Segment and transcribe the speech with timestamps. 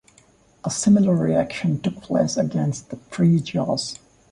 [0.63, 3.99] A similar reaction took place against free jazz.